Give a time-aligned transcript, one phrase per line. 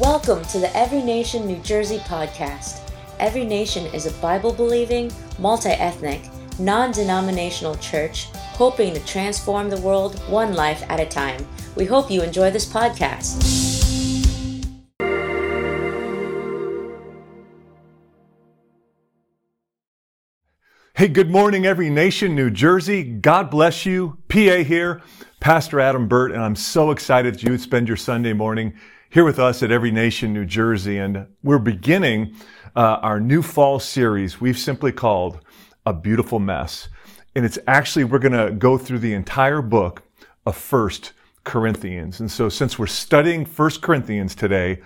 [0.00, 2.92] Welcome to the Every Nation New Jersey podcast.
[3.18, 6.20] Every Nation is a Bible believing, multi ethnic,
[6.58, 8.26] non denominational church
[8.58, 11.46] hoping to transform the world one life at a time.
[11.76, 13.42] We hope you enjoy this podcast.
[20.92, 23.02] Hey, good morning, Every Nation, New Jersey.
[23.02, 24.18] God bless you.
[24.28, 25.00] PA here,
[25.40, 28.74] Pastor Adam Burt, and I'm so excited that you would spend your Sunday morning
[29.16, 30.98] here with us at Every Nation, New Jersey.
[30.98, 32.36] And we're beginning
[32.76, 35.40] uh, our new fall series we've simply called
[35.86, 36.90] A Beautiful Mess.
[37.34, 40.02] And it's actually, we're going to go through the entire book
[40.44, 42.20] of First Corinthians.
[42.20, 44.82] And so since we're studying First Corinthians today,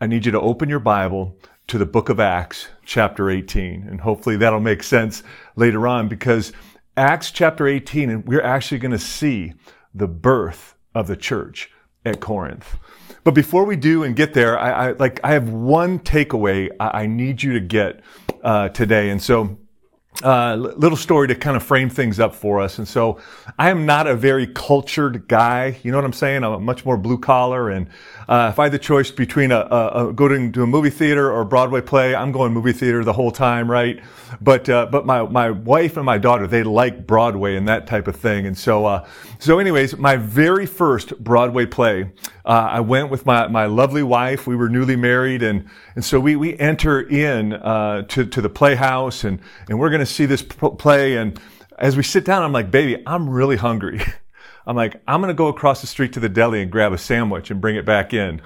[0.00, 3.86] I need you to open your Bible to the book of Acts, chapter 18.
[3.86, 5.22] And hopefully that'll make sense
[5.56, 6.54] later on because
[6.96, 9.52] Acts chapter 18, and we're actually going to see
[9.94, 11.70] the birth of the church
[12.06, 12.78] at Corinth.
[13.24, 17.02] But before we do and get there, I, I like I have one takeaway I,
[17.02, 18.00] I need you to get
[18.42, 19.58] uh, today, and so
[20.22, 22.78] uh, little story to kind of frame things up for us.
[22.78, 23.18] And so
[23.58, 25.76] I am not a very cultured guy.
[25.82, 26.44] You know what I'm saying?
[26.44, 27.70] I'm much more blue collar.
[27.70, 27.88] And
[28.28, 31.32] uh, if I had the choice between a, a, a going to a movie theater
[31.32, 34.00] or a Broadway play, I'm going movie theater the whole time, right?
[34.40, 38.08] But uh, but my my wife and my daughter they like Broadway and that type
[38.08, 38.46] of thing.
[38.46, 39.06] And so uh,
[39.38, 42.12] so anyways, my very first Broadway play,
[42.44, 44.46] uh, I went with my my lovely wife.
[44.46, 48.48] We were newly married, and and so we we enter in uh, to to the
[48.48, 51.16] playhouse, and and we're going to see this play.
[51.16, 51.40] And
[51.78, 54.00] as we sit down, I'm like, baby, I'm really hungry.
[54.66, 56.98] I'm like, I'm going to go across the street to the deli and grab a
[56.98, 58.40] sandwich and bring it back in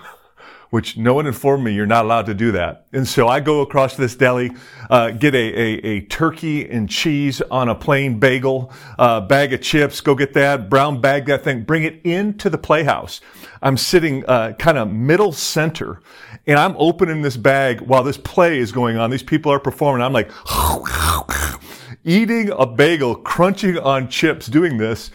[0.70, 2.86] which no one informed me you're not allowed to do that.
[2.92, 4.50] And so I go across this deli,
[4.90, 9.62] uh, get a, a, a, turkey and cheese on a plain bagel, uh, bag of
[9.62, 13.20] chips, go get that, brown bag that thing, bring it into the playhouse.
[13.62, 16.00] I'm sitting uh, kind of middle center
[16.46, 19.10] and I'm opening this bag while this play is going on.
[19.10, 20.02] These people are performing.
[20.02, 20.30] I'm like,
[22.04, 25.10] eating a bagel, crunching on chips, doing this.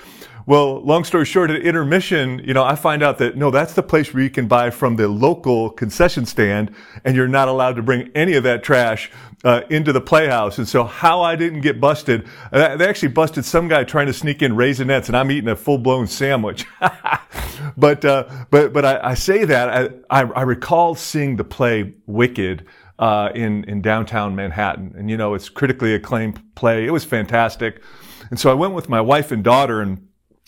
[0.46, 3.84] Well, long story short, at intermission, you know, I find out that no, that's the
[3.84, 7.82] place where you can buy from the local concession stand, and you're not allowed to
[7.82, 9.10] bring any of that trash
[9.46, 10.58] uh, into the playhouse.
[10.58, 14.14] And so, how I didn't get busted, uh, they actually busted some guy trying to
[14.14, 16.66] sneak in raisinets, and I'm eating a full blown sandwich.
[17.78, 19.70] but uh, but but I, I say that
[20.10, 22.68] I, I, I recall seeing the play Wicked.
[23.00, 26.86] Uh, in in downtown Manhattan, and you know it's critically acclaimed play.
[26.86, 27.82] It was fantastic,
[28.30, 30.08] and so I went with my wife and daughter, and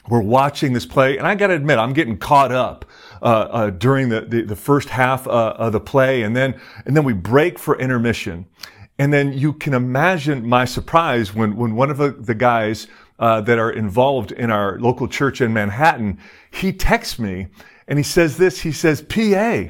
[0.10, 2.86] we're watching this play, and I got to admit, I'm getting caught up
[3.22, 6.96] uh, uh, during the, the, the first half uh, of the play, and then and
[6.96, 8.46] then we break for intermission,
[9.00, 12.88] and then you can imagine my surprise when when one of the, the guys
[13.20, 16.20] uh, that are involved in our local church in Manhattan,
[16.52, 17.48] he texts me
[17.88, 18.62] and he says this.
[18.62, 19.70] He says, "Pa,"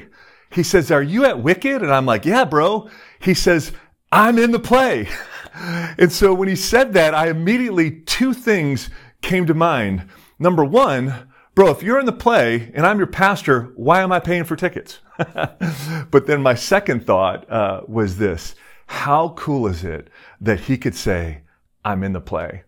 [0.50, 3.72] he says, "Are you at Wicked?" And I'm like, "Yeah, bro." He says,
[4.12, 5.08] "I'm in the play,"
[5.54, 8.90] and so when he said that, I immediately two things
[9.22, 10.08] came to mind.
[10.38, 14.20] Number one, bro, if you're in the play and I'm your pastor, why am I
[14.20, 15.00] paying for tickets?
[16.10, 18.54] but then my second thought uh, was this
[18.88, 20.08] how cool is it
[20.40, 21.42] that he could say,
[21.84, 22.64] I'm in the play?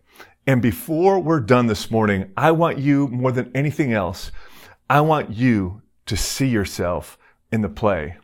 [0.47, 4.31] And before we're done this morning, I want you more than anything else,
[4.89, 7.19] I want you to see yourself
[7.51, 8.17] in the play.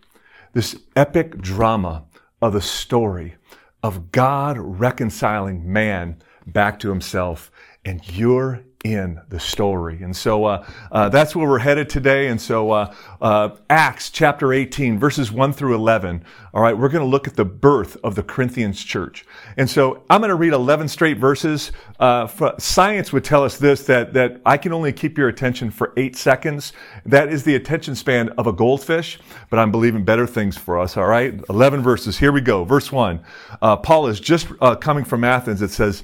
[0.53, 2.05] This epic drama
[2.41, 3.35] of the story
[3.83, 6.17] of God reconciling man
[6.47, 7.51] back to himself,
[7.85, 10.03] and you're in the story.
[10.03, 12.27] And so uh, uh, that's where we're headed today.
[12.27, 16.23] And so uh, uh Acts chapter 18, verses 1 through 11.
[16.53, 19.25] All right, we're going to look at the birth of the Corinthians church.
[19.57, 21.71] And so I'm going to read 11 straight verses.
[21.99, 22.27] Uh,
[22.59, 26.15] science would tell us this that, that I can only keep your attention for eight
[26.15, 26.71] seconds.
[27.07, 29.17] That is the attention span of a goldfish,
[29.49, 30.95] but I'm believing better things for us.
[30.95, 32.19] All right, 11 verses.
[32.19, 32.63] Here we go.
[32.63, 33.19] Verse 1.
[33.63, 34.47] Uh, Paul is just
[34.79, 35.63] coming from Athens.
[35.63, 36.03] It says,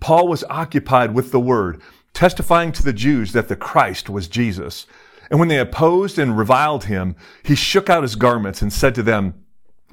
[0.00, 1.80] Paul was occupied with the word,
[2.12, 4.86] testifying to the Jews that the Christ was Jesus.
[5.30, 9.02] And when they opposed and reviled him, he shook out his garments and said to
[9.02, 9.34] them,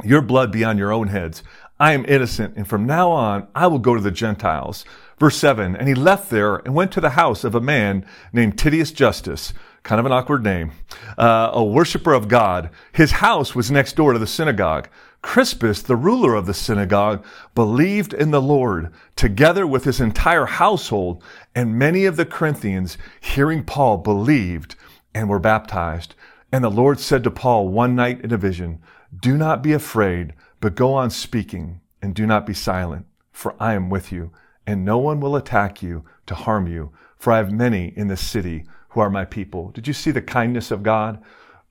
[0.04, 1.44] Your blood be on your own heads.
[1.80, 4.86] I am innocent, and from now on I will go to the Gentiles.
[5.20, 8.58] Verse 7 And he left there and went to the house of a man named
[8.58, 9.54] Titius Justus
[9.86, 10.72] kind of an awkward name,
[11.18, 12.72] uh, a worshiper of God.
[12.92, 14.90] His house was next door to the synagogue.
[15.26, 17.26] Crispus, the ruler of the synagogue,
[17.56, 21.24] believed in the Lord together with his entire household,
[21.56, 24.76] and many of the Corinthians, hearing Paul, believed
[25.16, 26.14] and were baptized.
[26.52, 28.84] And the Lord said to Paul one night in a vision,
[29.20, 33.74] Do not be afraid, but go on speaking, and do not be silent, for I
[33.74, 34.32] am with you,
[34.68, 38.22] and no one will attack you to harm you, for I have many in this
[38.22, 39.72] city who are my people.
[39.72, 41.22] Did you see the kindness of God?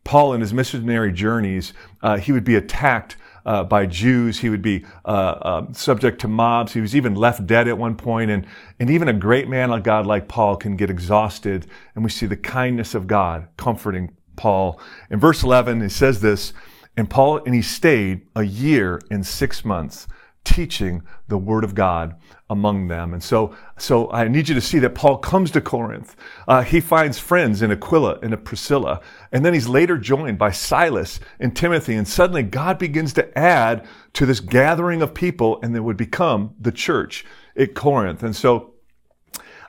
[0.02, 1.72] Paul, in his missionary journeys,
[2.02, 4.40] uh, he would be attacked uh, by Jews.
[4.40, 6.72] He would be uh, uh, subject to mobs.
[6.72, 8.30] He was even left dead at one point.
[8.30, 8.46] And,
[8.78, 11.66] and even a great man like God like Paul can get exhausted.
[11.94, 14.80] And we see the kindness of God comforting Paul.
[15.10, 16.52] In verse 11, he says this,
[16.96, 20.06] and Paul, and he stayed a year and six months
[20.44, 22.14] teaching the word of God
[22.50, 23.12] among them.
[23.12, 26.14] And so, so I need you to see that Paul comes to Corinth.
[26.46, 29.00] Uh, he finds friends in Aquila and Priscilla,
[29.32, 31.94] and then he's later joined by Silas and Timothy.
[31.94, 36.54] And suddenly God begins to add to this gathering of people, and that would become
[36.60, 37.24] the church
[37.56, 38.22] at Corinth.
[38.22, 38.74] And so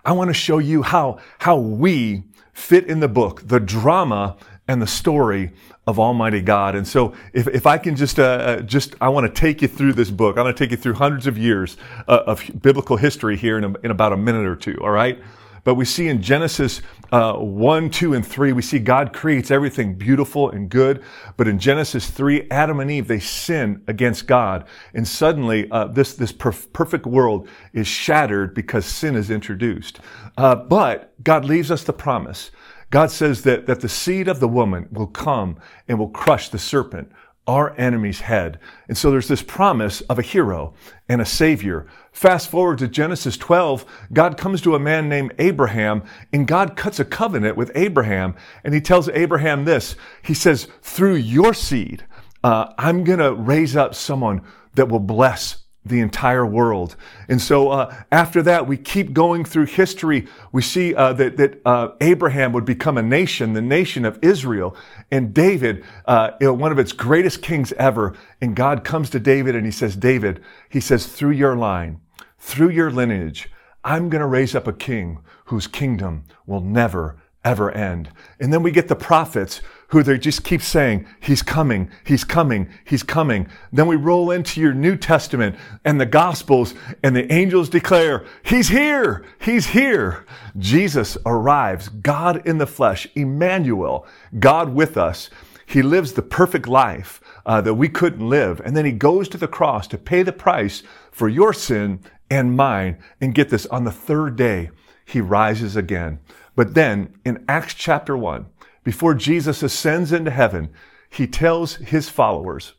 [0.04, 4.82] I want to show you how, how we fit in the book, the drama and
[4.82, 5.52] the story
[5.88, 6.76] of Almighty God.
[6.76, 9.68] And so, if, if I can just, uh, uh just, I want to take you
[9.68, 10.38] through this book.
[10.38, 11.78] I want to take you through hundreds of years
[12.08, 14.78] uh, of biblical history here in, a, in about a minute or two.
[14.82, 15.22] All right.
[15.66, 19.96] But we see in Genesis uh, 1, 2, and 3, we see God creates everything
[19.96, 21.04] beautiful and good.
[21.38, 24.66] But in Genesis 3, Adam and Eve, they sin against God.
[24.94, 30.00] And suddenly, uh, this, this perf- perfect world is shattered because sin is introduced.
[30.38, 32.52] Uh, but God leaves us the promise
[32.96, 36.58] God says that, that the seed of the woman will come and will crush the
[36.58, 37.12] serpent,
[37.46, 38.58] our enemy's head.
[38.88, 40.76] And so there's this promise of a hero
[41.10, 41.88] and a savior.
[42.14, 46.98] Fast forward to Genesis 12, God comes to a man named Abraham and God cuts
[46.98, 48.34] a covenant with Abraham
[48.64, 49.98] and he tells Abraham this.
[50.24, 52.06] He says, through your seed,
[52.46, 54.42] uh, I'm going to raise up someone
[54.76, 56.96] that will bless the entire world.
[57.30, 60.28] And so uh, after that, we keep going through history.
[60.52, 64.76] We see uh, that, that uh, Abraham would become a nation, the nation of Israel,
[65.12, 68.16] and David, uh, one of its greatest kings ever.
[68.42, 72.02] And God comes to David and he says, David, he says, through your line,
[72.40, 73.50] through your lineage,
[73.84, 78.10] I'm going to raise up a king whose kingdom will never, ever end.
[78.40, 82.68] And then we get the prophets who they just keep saying, He's coming, He's coming,
[82.84, 83.48] He's coming.
[83.72, 85.56] Then we roll into your New Testament
[85.86, 90.26] and the Gospels, and the angels declare, He's here, He's here.
[90.58, 94.06] Jesus arrives, God in the flesh, Emmanuel,
[94.40, 95.30] God with us.
[95.68, 98.62] He lives the perfect life uh, that we couldn't live.
[98.66, 102.00] And then He goes to the cross to pay the price for your sin
[102.30, 102.98] and mine.
[103.22, 104.72] And get this, on the third day,
[105.06, 106.20] He rises again.
[106.56, 108.46] But then in Acts chapter 1,
[108.84, 110.70] before Jesus ascends into heaven,
[111.10, 112.74] he tells his followers,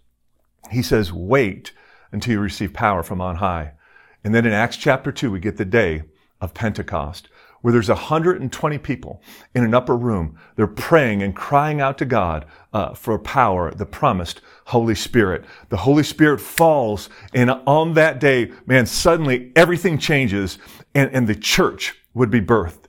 [0.70, 1.72] he says, wait
[2.12, 3.72] until you receive power from on high.
[4.24, 6.02] And then in Acts chapter 2, we get the day
[6.40, 7.28] of Pentecost,
[7.60, 9.22] where there's 120 people
[9.54, 10.38] in an upper room.
[10.54, 15.44] They're praying and crying out to God uh, for power, the promised Holy Spirit.
[15.68, 20.58] The Holy Spirit falls, and on that day, man, suddenly everything changes,
[20.94, 22.85] and, and the church would be birthed.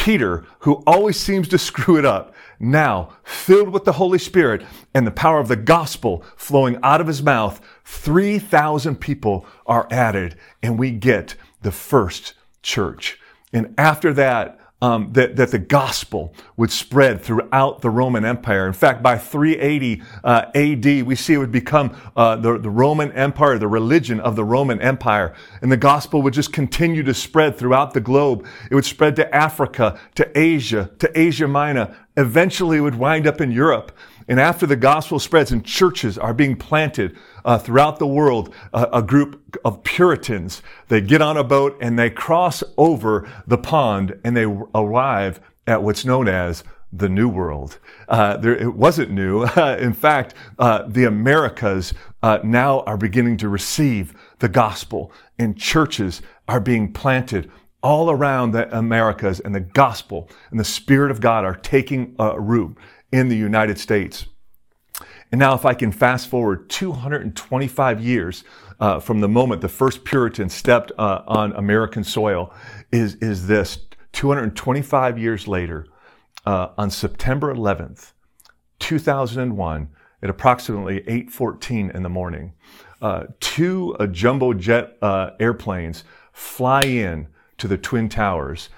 [0.00, 4.62] Peter, who always seems to screw it up, now filled with the Holy Spirit
[4.94, 10.36] and the power of the gospel flowing out of his mouth, 3,000 people are added
[10.62, 12.32] and we get the first
[12.62, 13.18] church.
[13.52, 18.66] And after that, um, that, that the gospel would spread throughout the Roman Empire.
[18.66, 23.12] In fact, by 380 uh, AD, we see it would become uh, the, the Roman
[23.12, 25.34] Empire, the religion of the Roman Empire.
[25.60, 28.46] And the gospel would just continue to spread throughout the globe.
[28.70, 31.96] It would spread to Africa, to Asia, to Asia Minor.
[32.16, 33.92] Eventually, it would wind up in Europe.
[34.30, 38.86] And after the gospel spreads and churches are being planted uh, throughout the world, uh,
[38.92, 44.16] a group of Puritans, they get on a boat and they cross over the pond
[44.22, 47.80] and they arrive at what's known as the New World.
[48.08, 49.42] Uh, there, it wasn't new.
[49.56, 56.22] in fact, uh, the Americas uh, now are beginning to receive the gospel, and churches
[56.46, 57.50] are being planted
[57.82, 62.76] all around the Americas, and the gospel and the Spirit of God are taking root
[63.12, 64.26] in the United States.
[65.32, 68.42] And now, if I can fast forward 225 years
[68.80, 72.52] uh, from the moment the first Puritan stepped uh, on American soil,
[72.90, 73.78] is, is this
[74.12, 75.86] 225 years later,
[76.46, 78.12] uh, on September 11th,
[78.78, 79.88] 2001,
[80.22, 82.54] at approximately 8:14 in the morning,
[83.00, 88.68] uh, two uh, jumbo jet uh, airplanes fly in to the Twin Towers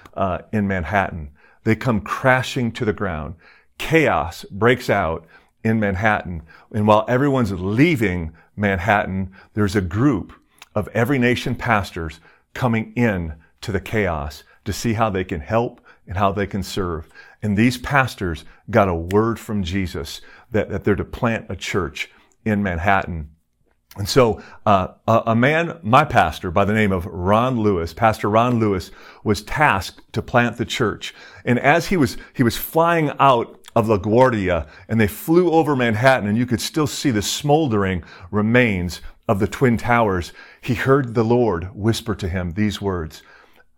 [0.51, 1.31] in Manhattan.
[1.63, 3.35] they come crashing to the ground.
[3.77, 5.25] Chaos breaks out
[5.63, 6.43] in Manhattan.
[6.71, 10.33] And while everyone's leaving Manhattan, there's a group
[10.75, 12.19] of every nation pastors
[12.53, 16.63] coming in to the chaos to see how they can help and how they can
[16.63, 17.07] serve.
[17.41, 22.09] And these pastors got a word from Jesus that, that they're to plant a church
[22.45, 23.29] in Manhattan.
[23.95, 28.27] And so, uh, a, a, man, my pastor by the name of Ron Lewis, Pastor
[28.27, 28.89] Ron Lewis,
[29.23, 31.13] was tasked to plant the church.
[31.45, 36.27] And as he was, he was flying out of LaGuardia and they flew over Manhattan
[36.27, 40.33] and you could still see the smoldering remains of the Twin Towers.
[40.61, 43.23] He heard the Lord whisper to him these words,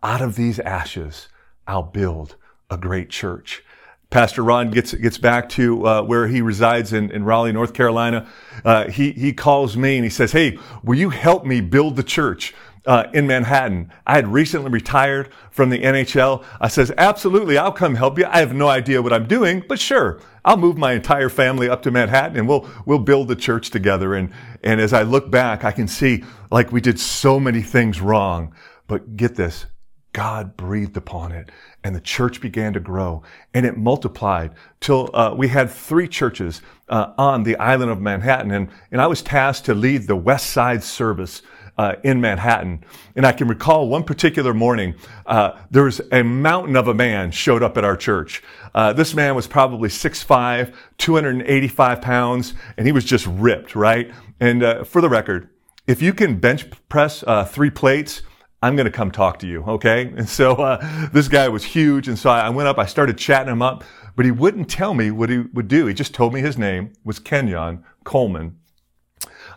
[0.02, 1.28] out of these ashes,
[1.66, 2.36] I'll build
[2.70, 3.62] a great church.
[4.08, 8.28] Pastor Ron gets gets back to uh, where he resides in, in Raleigh, North Carolina.
[8.64, 12.04] Uh, he he calls me and he says, "Hey, will you help me build the
[12.04, 12.54] church?"
[12.86, 13.92] Uh, in Manhattan.
[14.06, 16.44] I had recently retired from the NHL.
[16.60, 18.26] I says, absolutely, I'll come help you.
[18.26, 21.82] I have no idea what I'm doing, but sure, I'll move my entire family up
[21.82, 24.14] to Manhattan and we'll, we'll build the church together.
[24.14, 28.00] And, and as I look back, I can see like we did so many things
[28.00, 28.54] wrong,
[28.86, 29.66] but get this,
[30.12, 31.50] God breathed upon it
[31.84, 36.62] and the church began to grow and it multiplied till uh, we had three churches
[36.88, 38.50] uh, on the island of Manhattan.
[38.52, 41.42] And, and I was tasked to lead the West Side service
[41.78, 42.84] uh, in Manhattan.
[43.14, 44.94] And I can recall one particular morning,
[45.26, 48.42] uh, there was a mountain of a man showed up at our church.
[48.74, 54.12] Uh, this man was probably 6'5", 285 pounds, and he was just ripped, right?
[54.40, 55.50] And uh, for the record,
[55.86, 58.22] if you can bench press three plates,
[58.62, 59.62] I'm going to come talk to you.
[59.62, 60.12] Okay.
[60.16, 62.08] And so, uh, this guy was huge.
[62.08, 63.84] And so I went up, I started chatting him up,
[64.16, 65.86] but he wouldn't tell me what he would do.
[65.86, 68.56] He just told me his name was Kenyon Coleman.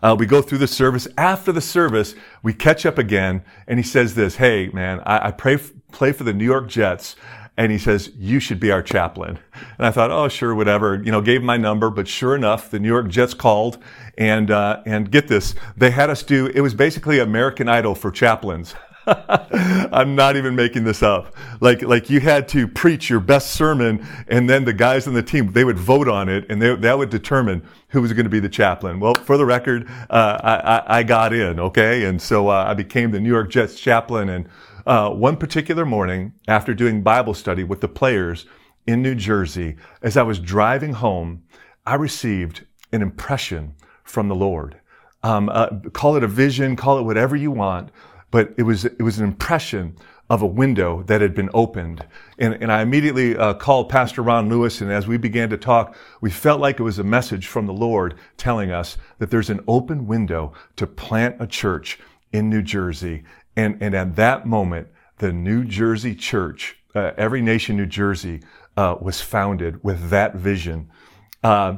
[0.01, 1.07] Uh, we go through the service.
[1.17, 5.31] After the service, we catch up again, and he says this, "Hey, man, I, I
[5.31, 5.57] pray,
[5.91, 7.15] play for the New York Jets."
[7.57, 9.37] And he says, you should be our chaplain.
[9.77, 10.95] And I thought, oh, sure, whatever.
[11.03, 13.83] You know, gave my number, but sure enough, the New York Jets called
[14.17, 18.11] and, uh, and get this, they had us do, it was basically American Idol for
[18.11, 18.75] chaplains.
[19.91, 21.35] I'm not even making this up.
[21.61, 25.23] Like, like you had to preach your best sermon and then the guys on the
[25.23, 28.29] team, they would vote on it and they, that would determine who was going to
[28.29, 28.99] be the chaplain.
[28.99, 32.05] Well, for the record, uh, I, I, got in, okay?
[32.05, 34.29] And so uh, I became the New York Jets chaplain.
[34.29, 34.47] And
[34.85, 38.45] uh, one particular morning, after doing Bible study with the players
[38.85, 41.43] in New Jersey, as I was driving home,
[41.85, 44.79] I received an impression from the Lord.
[45.21, 47.89] Um, uh, call it a vision, call it whatever you want
[48.31, 49.95] but it was it was an impression
[50.29, 52.05] of a window that had been opened.
[52.37, 55.95] And, and I immediately uh, called Pastor Ron Lewis, and as we began to talk,
[56.21, 59.61] we felt like it was a message from the Lord telling us that there's an
[59.67, 61.99] open window to plant a church
[62.31, 63.23] in New Jersey.
[63.55, 68.41] And, and at that moment, the New Jersey church, uh, Every Nation New Jersey,
[68.77, 70.91] uh, was founded with that vision.
[71.43, 71.77] Uh,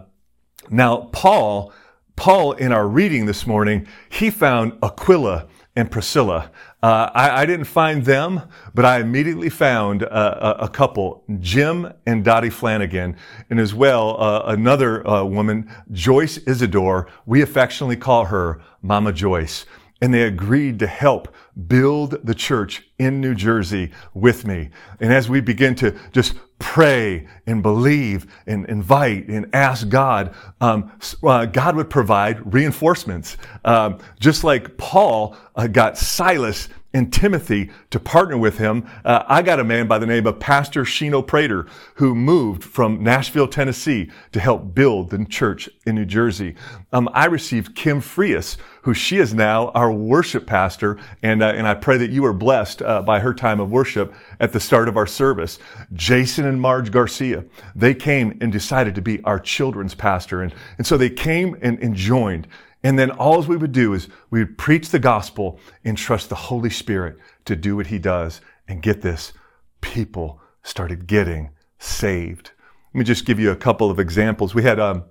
[0.69, 1.71] now, Paul,
[2.17, 6.51] Paul, in our reading this morning, he found Aquila and Priscilla.
[6.83, 8.41] Uh, I, I, didn't find them,
[8.73, 13.15] but I immediately found uh, a, couple, Jim and Dottie Flanagan,
[13.49, 17.07] and as well uh, another uh, woman, Joyce Isidore.
[17.25, 19.65] We affectionately call her Mama Joyce.
[20.01, 21.33] And they agreed to help
[21.67, 24.69] build the church in New Jersey with me.
[24.99, 30.91] And as we begin to just pray and believe and invite and ask God, um,
[31.23, 33.37] uh, God would provide reinforcements.
[33.65, 38.87] Um, just like Paul uh, got Silas and Timothy to partner with him.
[39.05, 43.03] Uh, I got a man by the name of Pastor Shino Prater who moved from
[43.03, 46.55] Nashville, Tennessee to help build the church in New Jersey.
[46.91, 51.67] Um, I received Kim Frias, who she is now our worship pastor, and, uh, and
[51.67, 54.87] I pray that you are blessed uh, by her time of worship at the start
[54.87, 55.59] of our service.
[55.93, 57.45] Jason and Marge Garcia,
[57.75, 61.79] they came and decided to be our children's pastor, and, and so they came and,
[61.79, 62.47] and joined.
[62.83, 66.35] And then all we would do is we would preach the gospel and trust the
[66.35, 68.41] Holy Spirit to do what he does.
[68.67, 69.33] And get this,
[69.81, 72.51] people started getting saved.
[72.93, 74.55] Let me just give you a couple of examples.
[74.55, 75.03] We had um,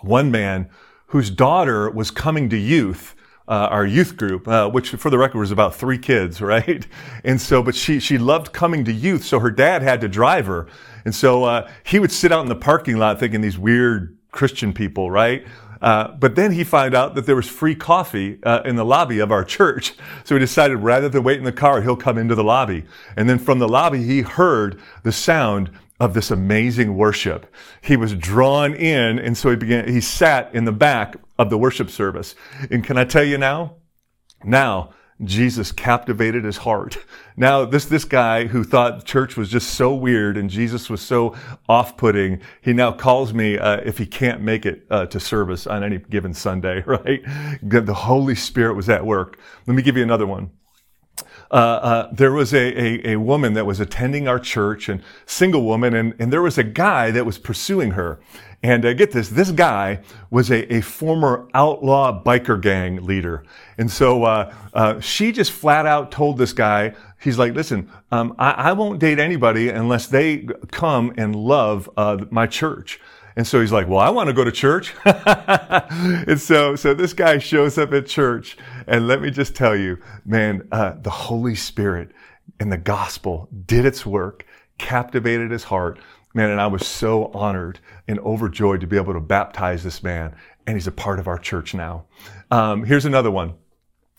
[0.00, 0.70] one man
[1.06, 3.14] whose daughter was coming to youth,
[3.48, 6.86] uh, our youth group, uh, which for the record was about three kids, right?
[7.24, 10.46] And so, but she, she loved coming to youth, so her dad had to drive
[10.46, 10.68] her.
[11.04, 14.72] And so, uh, he would sit out in the parking lot thinking these weird Christian
[14.72, 15.44] people, right?
[15.80, 19.18] Uh, but then he found out that there was free coffee uh, in the lobby
[19.18, 19.94] of our church.
[20.24, 22.84] So he decided rather than wait in the car, he'll come into the lobby.
[23.16, 27.46] And then from the lobby, he heard the sound of this amazing worship.
[27.82, 31.58] He was drawn in, and so he began, he sat in the back of the
[31.58, 32.34] worship service.
[32.70, 33.76] And can I tell you now?
[34.42, 36.98] Now, Jesus captivated his heart.
[37.36, 41.36] Now, this, this guy who thought church was just so weird and Jesus was so
[41.68, 45.84] off-putting, he now calls me uh, if he can't make it uh, to service on
[45.84, 47.22] any given Sunday, right?
[47.62, 49.38] The Holy Spirit was at work.
[49.66, 50.50] Let me give you another one.
[51.50, 55.64] Uh, uh, there was a, a, a, woman that was attending our church and single
[55.64, 58.20] woman and, and there was a guy that was pursuing her
[58.62, 60.00] and uh, get this, this guy
[60.30, 63.42] was a, a former outlaw biker gang leader.
[63.78, 68.34] And so uh, uh, she just flat out told this guy, he's like, listen, um,
[68.38, 73.00] I, I, won't date anybody unless they come and love uh, my church.
[73.36, 74.94] And so he's like, well, I want to go to church.
[75.04, 78.58] and so, so this guy shows up at church.
[78.86, 82.10] And let me just tell you, man, uh, the Holy Spirit
[82.58, 84.44] and the gospel did its work,
[84.76, 85.98] captivated his heart.
[86.32, 90.34] Man, and I was so honored and overjoyed to be able to baptize this man.
[90.66, 92.04] And he's a part of our church now.
[92.50, 93.54] Um, here's another one.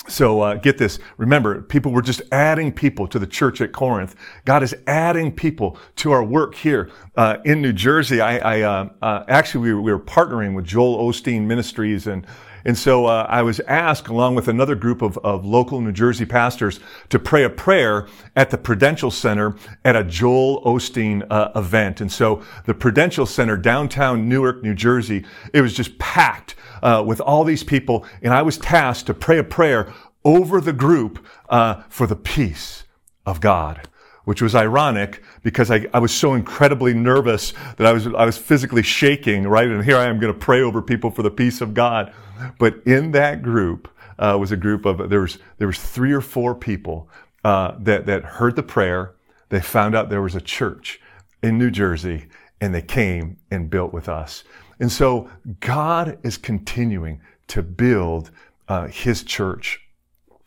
[0.08, 1.00] So uh, get this.
[1.18, 4.16] Remember, people were just adding people to the church at Corinth.
[4.46, 8.20] God is adding people to our work here uh, in New Jersey.
[8.20, 12.26] I, I uh, uh actually we were, we were, partnering with Joel Osteen Ministries and
[12.66, 16.26] and so uh, I was asked, along with another group of, of local New Jersey
[16.26, 22.02] pastors, to pray a prayer at the Prudential Center at a Joel Osteen uh, event.
[22.02, 27.22] And so the Prudential Center, downtown Newark, New Jersey, it was just packed uh, with
[27.22, 28.06] all these people.
[28.22, 29.92] And I was tasked to pray a prayer
[30.24, 32.84] over the group uh, for the peace
[33.26, 33.88] of God
[34.26, 38.38] which was ironic because I, I, was so incredibly nervous that I was, I was
[38.38, 39.68] physically shaking, right?
[39.68, 42.14] And here I am going to pray over people for the peace of God.
[42.60, 46.22] But in that group uh, was a group of there was there was three or
[46.22, 47.10] four people
[47.44, 49.16] uh, that that heard the prayer.
[49.50, 51.02] They found out there was a church
[51.44, 52.28] in New Jersey,
[52.62, 54.44] and they came and built with us.
[54.80, 58.32] And so God is continuing to build
[58.68, 59.82] uh, His church.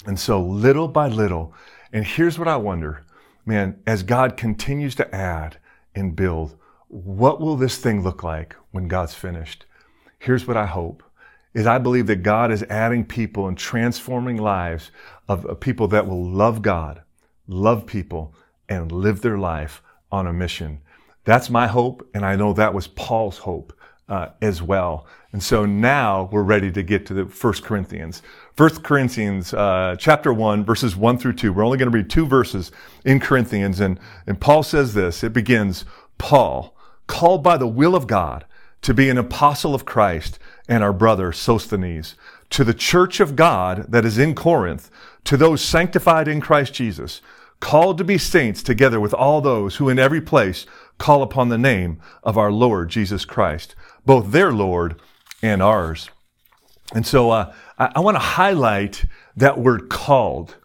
[0.06, 1.54] And so little by little,
[1.92, 3.03] and here's what I wonder,
[3.46, 5.58] man, as God continues to add
[5.94, 6.56] and build,
[6.88, 9.64] what will this thing look like when God's finished?
[10.18, 11.02] Here's what I hope
[11.52, 14.90] is I believe that God is adding people and transforming lives
[15.28, 17.02] of, people that will love God,
[17.46, 18.34] love people,
[18.68, 20.80] and live their life on a mission.
[21.24, 23.72] That's my hope, and I know that was Paul's hope
[24.08, 25.06] uh, as well.
[25.34, 28.22] And so now we're ready to get to the First Corinthians.
[28.54, 31.52] First Corinthians uh, chapter 1, verses 1 through 2.
[31.52, 32.70] We're only going to read two verses
[33.04, 35.24] in Corinthians, and, and Paul says this.
[35.24, 35.86] It begins,
[36.18, 36.76] Paul,
[37.08, 38.44] called by the will of God
[38.82, 42.14] to be an apostle of Christ, and our brother Sosthenes,
[42.50, 44.88] to the church of God that is in Corinth,
[45.24, 47.20] to those sanctified in Christ Jesus,
[47.58, 50.64] called to be saints together with all those who in every place
[50.98, 53.74] call upon the name of our Lord Jesus Christ,
[54.06, 54.94] both their Lord
[55.44, 56.10] and ours.
[56.94, 59.04] And so uh, I, I want to highlight
[59.36, 60.56] that word called.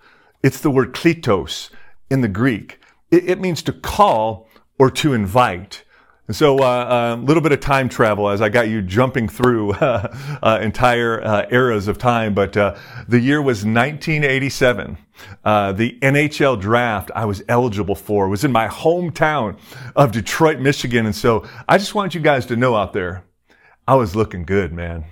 [0.43, 1.69] It's the word kletos
[2.09, 2.79] in the Greek.
[3.11, 5.83] It, it means to call or to invite.
[6.27, 9.27] And so, uh, a uh, little bit of time travel as I got you jumping
[9.27, 12.35] through uh, uh, entire uh, eras of time.
[12.35, 12.75] But uh,
[13.07, 14.95] the year was 1987.
[15.43, 19.57] the NHL draft I was eligible for was in my hometown
[19.95, 21.07] of Detroit, Michigan.
[21.07, 23.23] And so, I just want you guys to know out there,
[23.89, 25.05] I was looking good, man.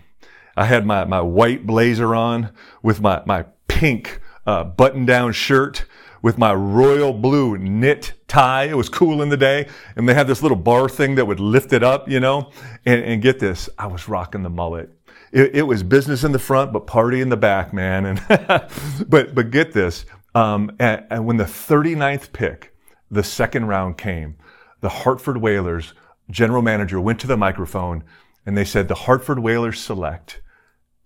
[0.55, 2.51] I had my, my white blazer on
[2.83, 5.85] with my, my pink button down shirt
[6.21, 8.65] with my royal blue knit tie.
[8.65, 9.67] It was cool in the day.
[9.95, 12.51] And they had this little bar thing that would lift it up, you know.
[12.85, 14.91] And, and get this, I was rocking the mullet.
[15.31, 18.05] It, it, was business in the front, but party in the back, man.
[18.05, 18.21] And
[19.09, 22.75] but but get this, um, and, and when the 39th pick,
[23.09, 24.37] the second round came,
[24.81, 25.95] the Hartford Whalers
[26.29, 28.03] general manager went to the microphone
[28.47, 30.41] and they said, the Hartford Whalers select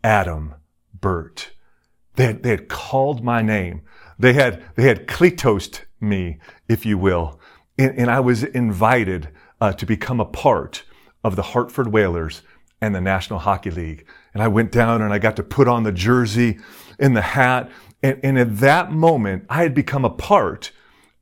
[0.04, 0.54] Adam
[0.93, 1.49] Burt.
[2.13, 3.82] They had, they had called my name.
[4.19, 6.38] They had, they had kletost me,
[6.69, 7.39] if you will.
[7.80, 10.84] And, and I was invited uh, to become a part
[11.23, 12.43] of the Hartford Whalers
[12.80, 14.06] and the National Hockey League.
[14.36, 16.60] And I went down and I got to put on the jersey
[16.99, 17.71] and the hat.
[18.04, 20.71] And, and at that moment, I had become a part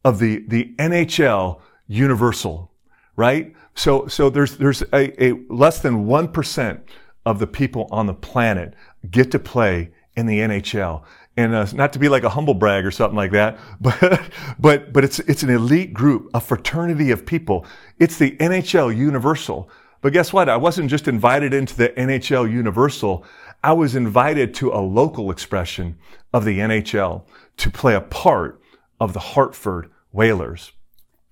[0.04, 2.74] of the, the NHL Universal,
[3.16, 3.56] right?
[3.80, 6.82] So, so there's, there's a, a less than 1%
[7.26, 8.74] of the people on the planet
[9.10, 11.04] get to play in the NHL
[11.38, 14.22] and uh, not to be like a humble brag or something like that, but
[14.60, 17.66] but but it's it's an elite group, a fraternity of people.
[18.00, 19.70] It's the NHL Universal.
[20.02, 20.50] But guess what?
[20.50, 23.24] I wasn't just invited into the NHL Universal.
[23.64, 25.98] I was invited to a local expression
[26.34, 27.24] of the NHL
[27.56, 28.62] to play a part
[29.00, 30.74] of the Hartford Whalers.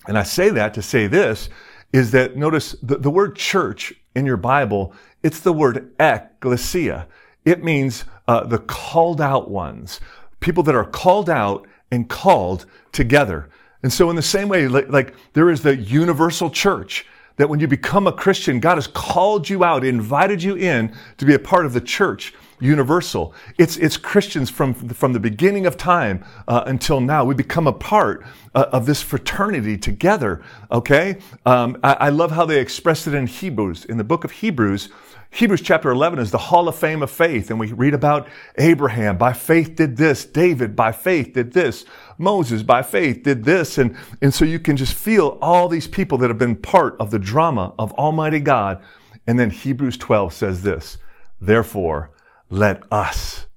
[0.08, 1.50] And I say that to say this
[1.94, 7.08] is that notice the, the word church in your Bible, it's the word ecclesia.
[7.46, 10.00] It means uh, the called out ones,
[10.40, 13.50] people that are called out and called together.
[13.84, 17.06] And so in the same way, like, like there is the universal church
[17.38, 21.26] that when you become a Christian, God has called you out, invited you in to
[21.26, 23.34] be a part of the church universal.
[23.58, 27.24] It's, it's Christians from, from the beginning of time uh, until now.
[27.24, 30.42] We become a part uh, of this fraternity together,
[30.72, 31.18] okay?
[31.46, 33.86] Um, I, I love how they express it in Hebrews.
[33.86, 34.90] In the book of Hebrews,
[35.30, 37.50] Hebrews chapter 11 is the hall of fame of faith.
[37.50, 40.26] And we read about Abraham by faith did this.
[40.26, 41.86] David by faith did this.
[42.18, 43.78] Moses by faith did this.
[43.78, 47.12] And, and so you can just feel all these people that have been part of
[47.12, 48.82] the drama of Almighty God.
[49.28, 50.98] And then Hebrews 12 says this,
[51.42, 52.10] therefore
[52.50, 53.48] let us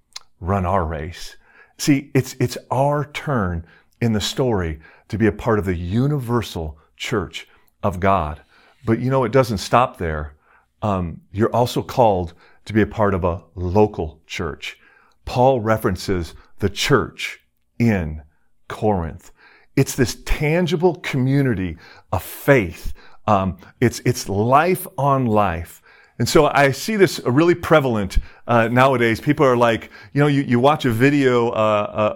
[0.41, 1.37] run our race.
[1.79, 3.67] See, it's, it's our turn
[4.01, 7.47] in the story to be a part of the universal church
[7.83, 8.43] of God.
[8.85, 10.35] But you know, it doesn't stop there
[10.83, 14.79] um, you're also called to be a part of a local church.
[15.25, 17.41] Paul references the church
[17.79, 18.23] in
[18.69, 19.31] Corinth.
[19.77, 21.77] It's this tangible community
[22.13, 22.93] of faith.
[23.27, 25.83] Um, it's it's life on life.
[26.21, 29.23] And so I see this really prevalent uh, nowadays.
[29.23, 31.53] People are like, you know, you, you watch a video uh,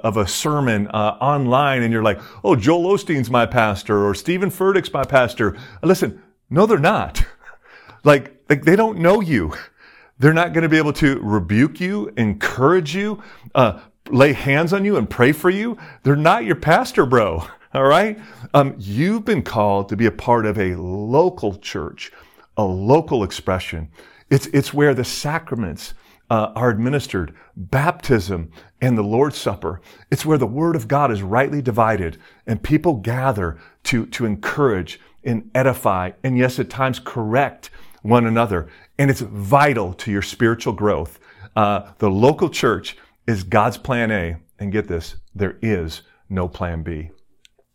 [0.03, 4.15] uh, of a sermon uh, online and you're like, oh, Joel Osteen's my pastor or
[4.15, 5.57] Steven Furtick's my pastor.
[5.83, 7.25] Listen, no, they're not.
[8.07, 9.55] Like, like they don't know you.
[10.19, 13.23] They're not going to be able to rebuke you, encourage you,
[13.55, 15.79] uh, lay hands on you and pray for you.
[16.03, 17.47] They're not your pastor, bro.
[17.73, 18.19] All right.
[18.53, 22.13] Um, you've been called to be a part of a local church,
[22.57, 23.89] a local expression.
[24.31, 25.95] It's, it's where the sacraments
[26.31, 29.81] uh, are administered, baptism and the Lord's Supper.
[30.11, 35.01] It's where the Word of God is rightly divided and people gather to, to encourage
[35.23, 37.71] and edify and yes, at times correct
[38.03, 38.69] one another.
[38.99, 41.19] And it's vital to your spiritual growth.
[41.57, 44.37] Uh, the local church is God's plan A.
[44.59, 47.11] And get this, there is no plan B.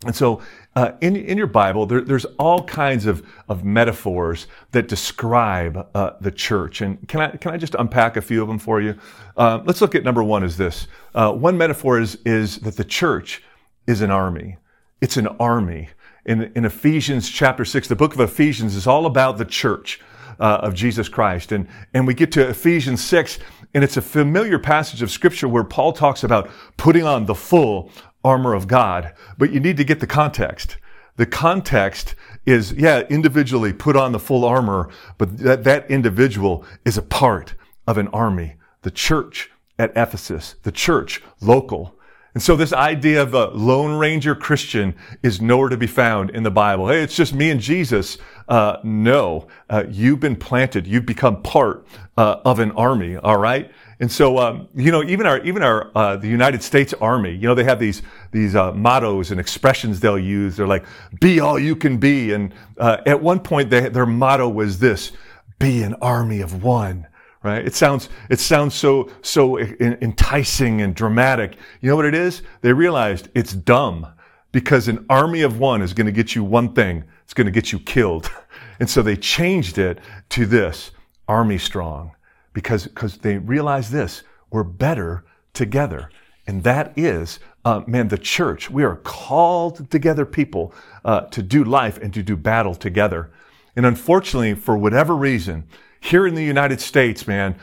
[0.05, 0.41] And so,
[0.77, 6.11] uh, in, in your Bible, there, there's all kinds of, of metaphors that describe uh,
[6.21, 6.79] the church.
[6.79, 8.95] And can I, can I just unpack a few of them for you?
[9.35, 10.87] Uh, let's look at number one is this.
[11.13, 13.43] Uh, one metaphor is, is that the church
[13.87, 14.55] is an army.
[15.01, 15.89] It's an army.
[16.25, 19.99] In, in Ephesians chapter 6, the book of Ephesians is all about the church
[20.39, 21.51] uh, of Jesus Christ.
[21.51, 23.39] And, and we get to Ephesians 6,
[23.73, 27.91] and it's a familiar passage of scripture where Paul talks about putting on the full
[28.23, 29.13] armor of God.
[29.37, 30.77] But you need to get the context.
[31.17, 36.97] The context is, yeah, individually put on the full armor, but that, that individual is
[36.97, 37.55] a part
[37.87, 38.55] of an army.
[38.83, 41.99] The church at Ephesus, the church local,
[42.33, 46.43] and so this idea of a Lone Ranger Christian is nowhere to be found in
[46.43, 46.87] the Bible.
[46.87, 48.19] Hey, it's just me and Jesus.
[48.47, 50.85] Uh, no, uh, you've been planted.
[50.85, 53.17] You've become part uh, of an army.
[53.17, 53.71] All right.
[54.01, 57.47] And so, um, you know, even our, even our, uh, the United States Army, you
[57.47, 60.55] know, they have these, these, uh, mottos and expressions they'll use.
[60.55, 60.85] They're like,
[61.19, 62.31] be all you can be.
[62.31, 65.11] And, uh, at one point, they, their motto was this,
[65.59, 67.07] be an army of one
[67.41, 67.65] right?
[67.65, 71.55] It sounds, it sounds so, so enticing and dramatic.
[71.79, 72.41] You know what it is?
[72.59, 74.07] They realized it's dumb
[74.51, 77.05] because an army of one is going to get you one thing.
[77.23, 78.29] It's going to get you killed.
[78.81, 80.91] And so they changed it to this
[81.27, 82.13] army strong
[82.53, 84.23] because, because they realize this.
[84.49, 86.09] We're better together.
[86.47, 88.69] And that is, uh, man, the church.
[88.69, 90.73] We are called together people
[91.05, 93.31] uh, to do life and to do battle together.
[93.75, 95.67] And unfortunately, for whatever reason,
[95.99, 97.55] here in the United States, man,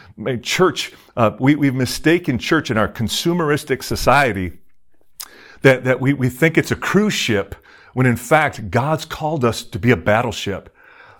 [0.43, 4.59] church, uh, we, we've mistaken church in our consumeristic society
[5.63, 7.55] that, that we, we think it's a cruise ship
[7.95, 10.75] when in fact God's called us to be a battleship.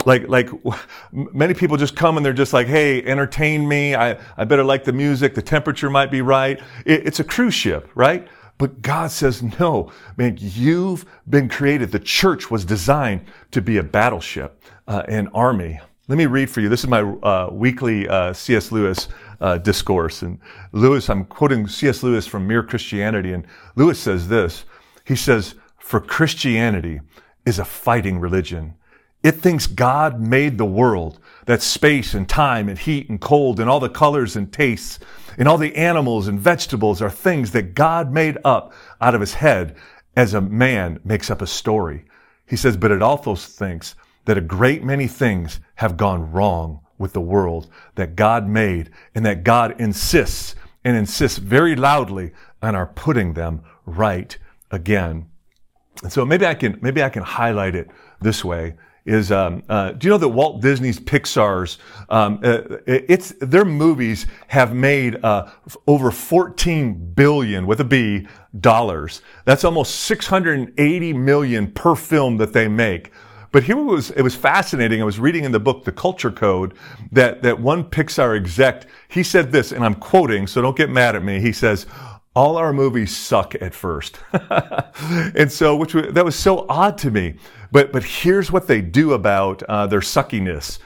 [0.07, 0.49] Like, like
[1.13, 3.95] many people just come and they're just like, hey, entertain me.
[3.95, 5.35] I, I better like the music.
[5.35, 6.59] The temperature might be right.
[6.87, 8.27] It, it's a cruise ship, right?
[8.57, 11.93] But God says, no, man, you've been created.
[11.93, 15.79] The church was designed to be a battleship, uh, an army.
[16.09, 16.69] Let me read for you.
[16.69, 18.73] This is my uh, weekly uh, C.S.
[18.73, 19.09] Lewis
[19.41, 20.23] uh, discourse.
[20.23, 20.39] And
[20.73, 22.03] Lewis, I'm quoting C.S.
[22.03, 23.33] Lewis from Mere Christianity.
[23.33, 24.65] And Lewis says this.
[25.05, 27.01] He says, For Christianity
[27.45, 28.75] is a fighting religion.
[29.27, 33.69] It thinks God made the world, that space and time and heat and cold and
[33.69, 35.01] all the colors and tastes
[35.37, 39.35] and all the animals and vegetables are things that God made up out of his
[39.35, 39.75] head
[40.15, 42.05] as a man makes up a story.
[42.47, 47.13] He says, but it also thinks that a great many things have gone wrong with
[47.13, 52.31] the world that God made and that God insists and insists very loudly
[52.63, 54.39] on our putting them right
[54.71, 55.27] again.
[56.05, 58.77] And so maybe I can, maybe I can highlight it this way.
[59.07, 64.27] Is um, uh, do you know that Walt Disney's Pixar's um, uh, it's their movies
[64.49, 65.51] have made uh,
[65.87, 68.27] over 14 billion with a B
[68.61, 69.23] dollars.
[69.45, 73.13] That's almost 680 million per film that they make.
[73.53, 75.01] But here it was, it was fascinating.
[75.01, 76.75] I was reading in the book, The Culture Code,
[77.13, 81.17] that, that one Pixar exec, he said this, and I'm quoting, so don't get mad
[81.17, 81.41] at me.
[81.41, 81.87] He says,
[82.37, 84.21] all our movies suck at first.
[85.35, 87.37] and so, which that was so odd to me.
[87.73, 90.79] But, but here's what they do about uh, their suckiness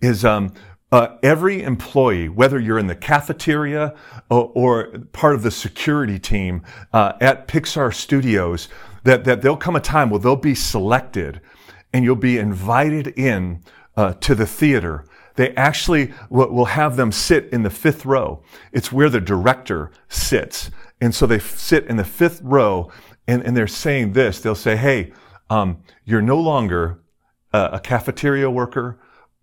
[0.00, 0.52] is, um,
[0.92, 3.94] uh, every employee, whether you're in the cafeteria
[4.30, 8.68] or, or part of the security team uh, at Pixar Studios,
[9.04, 11.40] that, that there'll come a time where they'll be selected
[11.92, 13.62] and you'll be invited in
[13.96, 15.04] uh, to the theater.
[15.38, 18.42] They actually will, have them sit in the fifth row.
[18.72, 20.68] It's where the director sits.
[21.00, 22.90] And so they sit in the fifth row
[23.28, 24.40] and, and they're saying this.
[24.40, 25.12] They'll say, Hey,
[25.48, 27.02] um, you're no longer
[27.52, 28.98] a, a cafeteria worker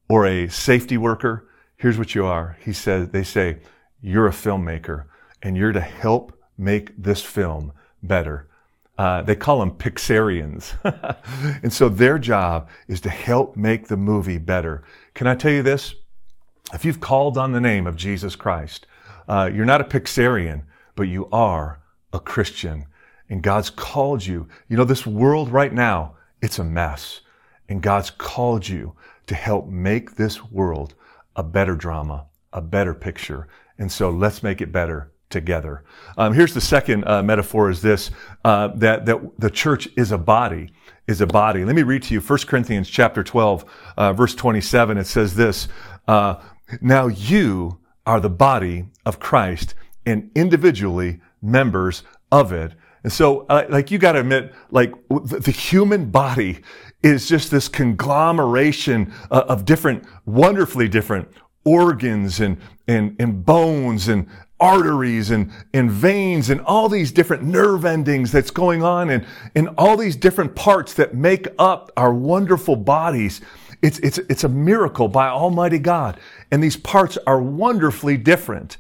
[0.09, 1.47] or a safety worker.
[1.77, 2.57] Here's what you are.
[2.59, 3.59] He says, they say,
[4.01, 5.05] you're a filmmaker
[5.41, 7.71] and you're to help make this film
[8.03, 8.49] better.
[8.97, 10.73] Uh, they call them Pixarians.
[11.63, 14.83] and so their job is to help make the movie better.
[15.13, 15.95] Can I tell you this?
[16.73, 18.87] If you've called on the name of Jesus Christ,
[19.27, 20.63] uh, you're not a Pixarian,
[20.95, 21.81] but you are
[22.13, 22.85] a Christian.
[23.29, 24.47] And God's called you.
[24.69, 27.21] You know, this world right now, it's a mess.
[27.67, 28.95] And God's called you
[29.27, 30.93] to help make this world
[31.35, 33.47] a better drama, a better picture.
[33.77, 35.83] And so let's make it better together.
[36.17, 38.09] Um, here's the second uh, metaphor is this,
[38.45, 40.71] uh, that, that the church is a body,
[41.07, 41.65] is a body.
[41.65, 43.65] Let me read to you 1 Corinthians chapter 12,
[43.97, 44.97] uh, verse 27.
[44.97, 45.67] It says this,
[46.07, 46.35] uh,
[46.79, 52.71] now you are the body of Christ and individually members of it.
[53.03, 56.61] And so, uh, like, you gotta admit, like, the, the, human body
[57.03, 61.27] is just this conglomeration uh, of different, wonderfully different
[61.65, 64.27] organs and, and, and bones and
[64.59, 69.25] arteries and, and veins and all these different nerve endings that's going on and,
[69.55, 73.41] and all these different parts that make up our wonderful bodies.
[73.81, 76.19] It's, it's, it's a miracle by Almighty God.
[76.51, 78.77] And these parts are wonderfully different.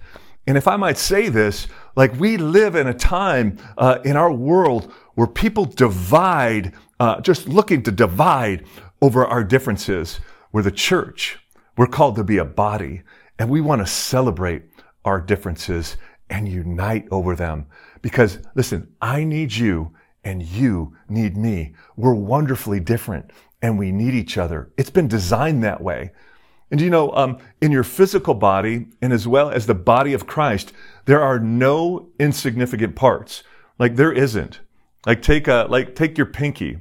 [0.47, 4.31] And if I might say this, like we live in a time uh, in our
[4.31, 8.65] world where people divide, uh, just looking to divide
[9.01, 10.19] over our differences.
[10.51, 11.39] We're the church.
[11.77, 13.03] We're called to be a body,
[13.37, 14.63] and we want to celebrate
[15.03, 15.97] our differences
[16.29, 17.67] and unite over them.
[18.01, 21.73] Because listen, I need you and you need me.
[21.95, 24.71] We're wonderfully different and we need each other.
[24.77, 26.11] It's been designed that way.
[26.71, 30.27] And you know, um, in your physical body and as well as the body of
[30.27, 30.73] Christ,
[31.05, 33.43] there are no insignificant parts.
[33.77, 34.59] Like there isn't.
[35.05, 36.79] Like take a, like take your pinky,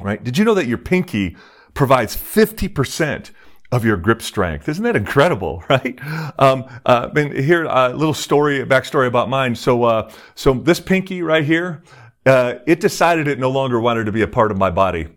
[0.00, 0.22] right?
[0.22, 1.36] Did you know that your pinky
[1.72, 3.30] provides 50%
[3.74, 4.68] of your grip strength?
[4.68, 5.98] Isn't that incredible, right?
[6.38, 9.54] Um, uh, and here, a little story, backstory about mine.
[9.56, 11.82] So, uh, so this pinky right here,
[12.24, 15.08] uh, it decided it no longer wanted to be a part of my body.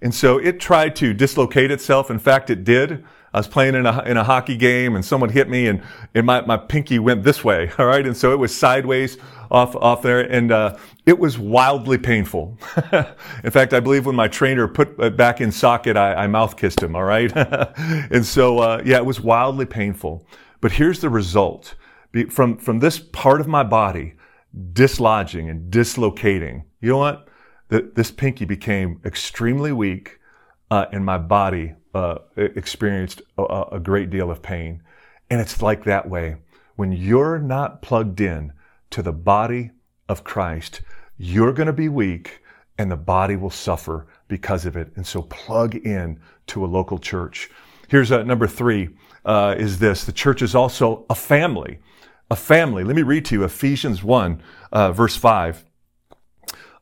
[0.00, 2.10] And so it tried to dislocate itself.
[2.10, 3.04] In fact, it did.
[3.32, 5.82] I was playing in a, in a hockey game and someone hit me and,
[6.14, 7.70] and my, my pinky went this way.
[7.78, 8.06] All right.
[8.06, 9.18] And so it was sideways
[9.50, 12.58] off, off there and, uh, it was wildly painful.
[13.44, 16.56] in fact, I believe when my trainer put it back in socket, I, I mouth
[16.56, 16.94] kissed him.
[16.94, 17.32] All right.
[17.36, 20.26] and so, uh, yeah, it was wildly painful.
[20.60, 21.74] But here's the result
[22.30, 24.14] from, from this part of my body
[24.72, 26.64] dislodging and dislocating.
[26.80, 27.27] You know what?
[27.68, 30.18] The, this pinky became extremely weak,
[30.70, 34.82] uh, and my body uh, experienced a, a great deal of pain.
[35.30, 36.36] And it's like that way.
[36.76, 38.52] When you're not plugged in
[38.90, 39.72] to the body
[40.08, 40.80] of Christ,
[41.18, 42.42] you're going to be weak
[42.78, 44.92] and the body will suffer because of it.
[44.94, 47.50] And so plug in to a local church.
[47.88, 48.90] Here's uh, number three
[49.24, 50.04] uh, is this.
[50.04, 51.80] The church is also a family.
[52.30, 52.84] A family.
[52.84, 55.64] Let me read to you Ephesians 1, uh, verse 5.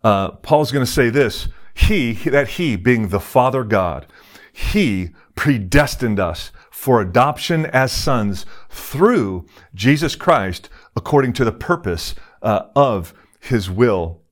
[0.02, 1.48] Uh, Paul's going to say this.
[1.74, 4.06] He, that he being the Father God,
[4.52, 12.66] he predestined us for adoption as sons through Jesus Christ according to the purpose uh,
[12.74, 14.22] of his will.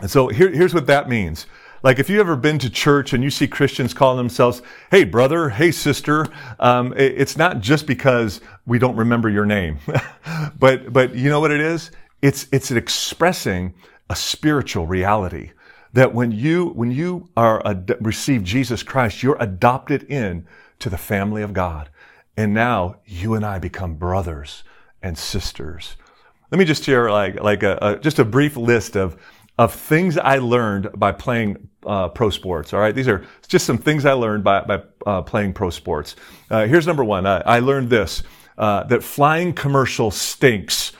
[0.00, 1.46] And so here, here's what that means.
[1.82, 5.50] Like if you ever been to church and you see Christians calling themselves, "Hey brother,"
[5.50, 6.26] "Hey sister,"
[6.58, 9.78] um, it, it's not just because we don't remember your name,
[10.58, 11.90] but but you know what it is?
[12.20, 13.74] It's it's expressing
[14.10, 15.52] a spiritual reality
[15.92, 20.46] that when you when you are ad- receive Jesus Christ, you're adopted in
[20.78, 21.88] to the family of God,
[22.36, 24.64] and now you and I become brothers
[25.02, 25.96] and sisters.
[26.50, 29.16] Let me just share like like a, a just a brief list of
[29.58, 32.72] of things I learned by playing uh, pro sports.
[32.72, 36.14] All right, these are just some things I learned by, by uh, playing pro sports.
[36.50, 37.26] Uh, here's number one.
[37.26, 38.22] I, I learned this
[38.56, 40.92] uh, that flying commercial stinks.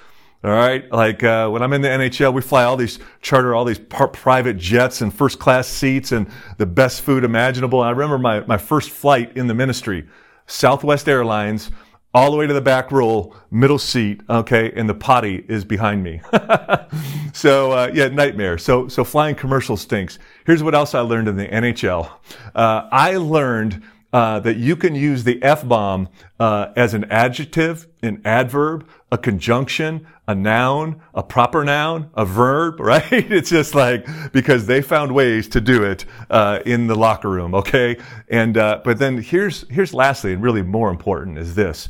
[0.44, 3.64] All right, like uh, when I'm in the NHL, we fly all these charter all
[3.64, 7.80] these par- private jets and first class seats and the best food imaginable.
[7.82, 10.06] And I remember my my first flight in the ministry,
[10.46, 11.72] Southwest Airlines
[12.14, 16.02] all the way to the back row, middle seat, okay, and the potty is behind
[16.02, 16.20] me.
[17.32, 18.58] so uh, yeah, nightmare.
[18.58, 20.20] So so flying commercial stinks.
[20.46, 22.10] Here's what else I learned in the NHL.
[22.54, 26.08] Uh, I learned uh, that you can use the F bomb
[26.40, 32.78] uh, as an adjective, an adverb, a conjunction, a noun, a proper noun, a verb,
[32.80, 33.10] right?
[33.10, 37.54] It's just like because they found ways to do it uh, in the locker room,
[37.54, 37.96] okay?
[38.28, 41.88] And uh, but then here's here's lastly and really more important is this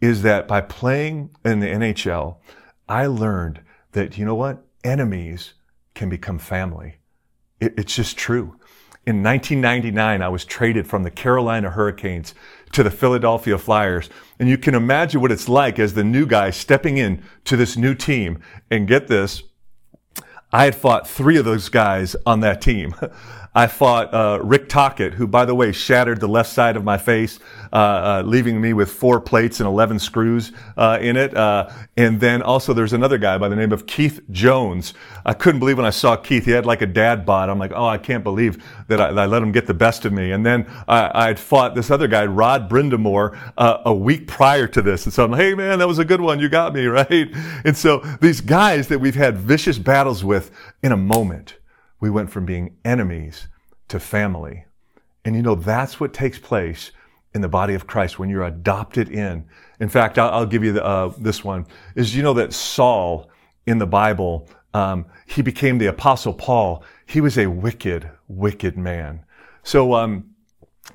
[0.00, 2.36] is that by playing in the NHL,
[2.88, 3.60] I learned
[3.92, 5.54] that you know what enemies
[5.94, 6.96] can become family.
[7.60, 8.56] It, it's just true.
[9.04, 12.34] In 1999, I was traded from the Carolina Hurricanes
[12.72, 14.10] to the Philadelphia Flyers.
[14.38, 17.76] And you can imagine what it's like as the new guy stepping in to this
[17.76, 18.40] new team.
[18.70, 19.42] And get this,
[20.52, 22.94] I had fought three of those guys on that team.
[23.54, 26.96] I fought uh, Rick Tocchet, who, by the way, shattered the left side of my
[26.96, 27.38] face,
[27.70, 31.36] uh, uh, leaving me with four plates and 11 screws uh, in it.
[31.36, 34.94] Uh, and then also there's another guy by the name of Keith Jones.
[35.26, 36.46] I couldn't believe when I saw Keith.
[36.46, 37.50] He had like a dad bod.
[37.50, 40.06] I'm like, oh, I can't believe that I, that I let him get the best
[40.06, 40.32] of me.
[40.32, 44.80] And then I, would fought this other guy, Rod Brind'Amour, uh, a week prior to
[44.80, 45.04] this.
[45.04, 46.40] And so I'm like, hey, man, that was a good one.
[46.40, 47.28] You got me, right?
[47.66, 50.50] And so these guys that we've had vicious battles with
[50.82, 51.58] in a moment
[52.02, 53.46] we went from being enemies
[53.86, 54.64] to family.
[55.24, 56.90] And you know, that's what takes place
[57.32, 59.46] in the body of Christ when you're adopted in.
[59.78, 63.30] In fact, I'll, I'll give you the, uh, this one is you know that Saul
[63.66, 66.82] in the Bible, um, he became the apostle Paul.
[67.06, 69.24] He was a wicked, wicked man.
[69.62, 70.31] So, um,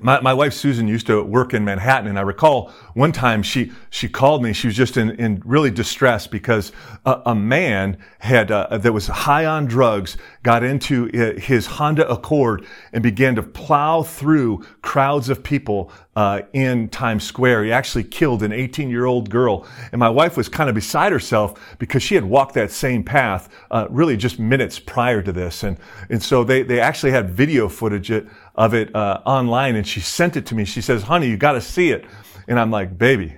[0.00, 3.72] my, my wife Susan used to work in Manhattan, and I recall one time she
[3.90, 4.52] she called me.
[4.52, 6.72] She was just in, in really distress because
[7.04, 11.06] a, a man had uh, that was high on drugs got into
[11.38, 17.64] his Honda Accord and began to plow through crowds of people uh, in Times Square.
[17.64, 21.12] He actually killed an 18 year old girl, and my wife was kind of beside
[21.12, 25.64] herself because she had walked that same path uh, really just minutes prior to this,
[25.64, 25.78] and
[26.10, 28.12] and so they they actually had video footage
[28.58, 30.66] of it uh, online, and she sent it to me.
[30.66, 32.04] She says, "Honey, you got to see it."
[32.48, 33.36] And I'm like, baby,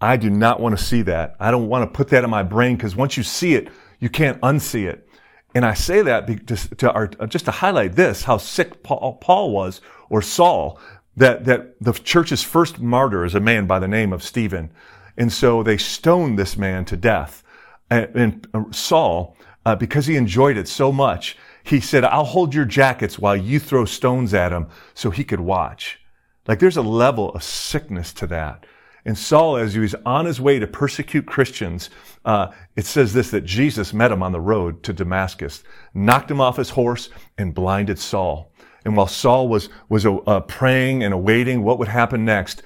[0.00, 1.36] I do not want to see that.
[1.38, 3.68] I don't want to put that in my brain because once you see it,
[4.00, 5.08] you can't unsee it.
[5.54, 9.52] And I say that just to, our, just to highlight this, how sick Paul, Paul
[9.52, 9.80] was,
[10.10, 10.80] or Saul,
[11.16, 14.72] that, that the church's first martyr is a man by the name of Stephen.
[15.16, 17.44] And so they stoned this man to death.
[17.88, 22.54] And, and uh, Saul, uh, because he enjoyed it so much, he said, I'll hold
[22.54, 25.98] your jackets while you throw stones at him so he could watch.
[26.46, 28.66] Like there's a level of sickness to that.
[29.06, 31.90] And Saul, as he was on his way to persecute Christians,
[32.24, 36.40] uh, it says this that Jesus met him on the road to Damascus, knocked him
[36.40, 38.52] off his horse, and blinded Saul.
[38.84, 42.62] And while Saul was was uh, praying and awaiting what would happen next,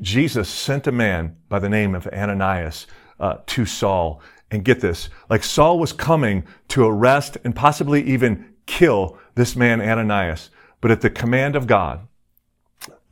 [0.00, 2.86] Jesus sent a man by the name of Ananias
[3.20, 4.22] uh, to Saul.
[4.50, 9.80] And get this, like Saul was coming to arrest and possibly even kill this man
[9.80, 12.06] Ananias, but at the command of God,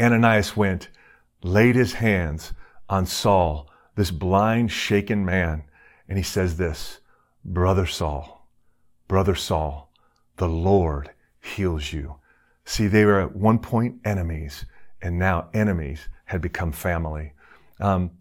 [0.01, 0.89] Ananias went,
[1.43, 2.53] laid his hands
[2.89, 5.65] on Saul, this blind, shaken man,
[6.09, 7.01] and he says this,
[7.45, 8.47] Brother Saul,
[9.09, 9.91] Brother Saul,
[10.37, 12.17] the Lord heals you.
[12.65, 14.65] See, they were at one point enemies,
[15.01, 17.33] and now enemies had become family.
[17.81, 18.13] Um,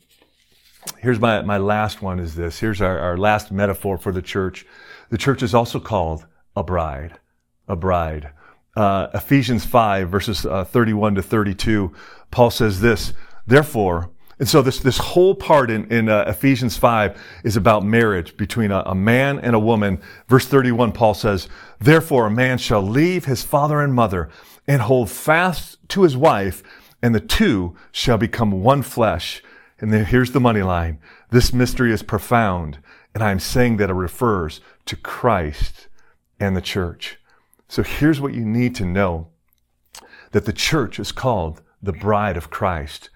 [0.98, 2.60] here's my, my last one is this.
[2.60, 4.66] Here's our, our last metaphor for the church.
[5.10, 7.20] The church is also called a bride,
[7.68, 8.32] a bride
[8.76, 11.92] uh, Ephesians 5, verses uh, 31 to 32,
[12.30, 13.14] Paul says this,
[13.46, 18.36] therefore, and so this, this whole part in, in uh, Ephesians 5 is about marriage
[18.38, 20.02] between a, a, man and a woman.
[20.28, 21.48] Verse 31, Paul says,
[21.80, 24.30] Therefore a man shall leave his father and mother
[24.68, 26.64] and hold fast to his wife,
[27.04, 29.44] and the two shall become one flesh.
[29.82, 31.00] And then here's the money line.
[31.32, 32.78] This mystery is profound,
[33.14, 35.88] and I'm saying that it refers to Christ
[36.40, 37.18] and the church.
[37.68, 39.28] So here's what you need to know
[40.32, 43.10] that the church is called the bride of Christ,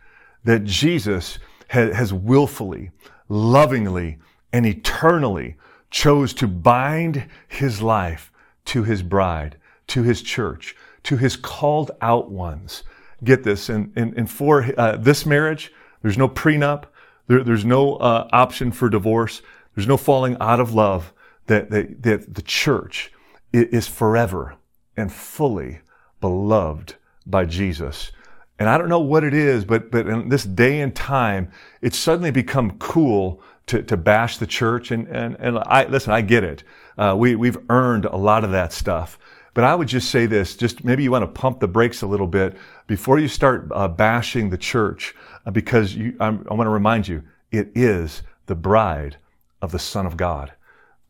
[0.43, 1.39] that Jesus
[1.69, 2.91] has willfully,
[3.29, 4.17] lovingly,
[4.51, 5.55] and eternally
[5.91, 8.31] chose to bind his life
[8.65, 12.83] to his bride, to his church, to his called out ones.
[13.23, 15.71] Get this, and, and, and for uh, this marriage,
[16.05, 16.83] there's no prenup,
[17.25, 19.41] there, there's no uh, option for divorce,
[19.73, 21.11] there's no falling out of love,
[21.47, 23.11] that, that, that the church
[23.51, 24.53] is forever
[24.95, 25.79] and fully
[26.21, 26.93] beloved
[27.25, 28.11] by Jesus.
[28.59, 31.51] And I don't know what it is, but, but in this day and time,
[31.81, 34.91] it's suddenly become cool to, to bash the church.
[34.91, 36.63] And, and, and I, listen, I get it.
[36.99, 39.17] Uh, we, we've earned a lot of that stuff.
[39.55, 42.07] But I would just say this, just maybe you want to pump the brakes a
[42.07, 45.15] little bit before you start uh, bashing the church,
[45.51, 49.17] because you, I want to remind you, it is the bride
[49.61, 50.53] of the Son of God.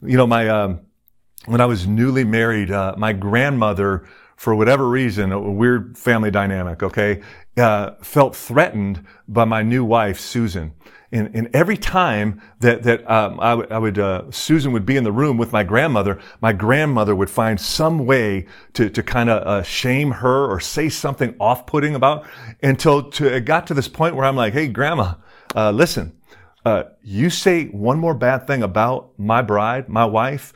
[0.01, 0.81] You know, my, um,
[1.45, 6.83] when I was newly married, uh, my grandmother, for whatever reason, a weird family dynamic,
[6.83, 7.21] okay,
[7.57, 10.73] uh, felt threatened by my new wife, Susan.
[11.11, 14.97] And, and every time that, that um, I, w- I would, uh, Susan would be
[14.97, 19.29] in the room with my grandmother, my grandmother would find some way to, to kind
[19.29, 22.25] of uh, shame her or say something off-putting about
[22.61, 25.13] until to, it got to this point where I'm like, hey, grandma,
[25.55, 26.19] uh, listen,
[26.65, 30.51] uh, you say one more bad thing about my bride, my wife,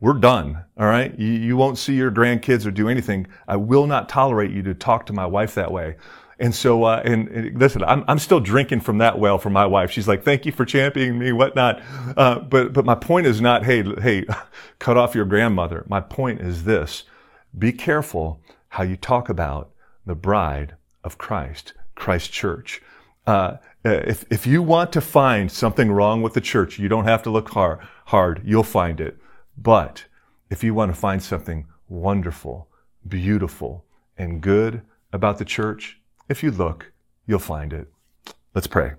[0.00, 0.64] we're done.
[0.78, 1.18] All right.
[1.18, 3.26] You, you, won't see your grandkids or do anything.
[3.48, 5.96] I will not tolerate you to talk to my wife that way.
[6.38, 9.66] And so, uh, and, and, listen, I'm, I'm still drinking from that well for my
[9.66, 9.90] wife.
[9.90, 11.80] She's like, thank you for championing me, whatnot.
[12.16, 14.26] Uh, but, but my point is not, hey, hey,
[14.78, 15.84] cut off your grandmother.
[15.88, 17.04] My point is this.
[17.56, 18.40] Be careful
[18.70, 19.70] how you talk about
[20.04, 20.74] the bride
[21.04, 22.82] of Christ, Christ church.
[23.26, 27.22] Uh, if, if you want to find something wrong with the church, you don't have
[27.22, 28.42] to look hard, hard.
[28.44, 29.16] You'll find it.
[29.56, 30.04] But
[30.50, 32.68] if you want to find something wonderful,
[33.06, 33.84] beautiful,
[34.16, 34.82] and good
[35.12, 36.92] about the church, if you look,
[37.26, 37.88] you'll find it.
[38.54, 38.92] Let's pray.